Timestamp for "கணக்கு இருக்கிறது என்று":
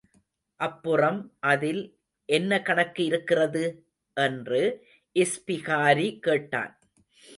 2.61-4.61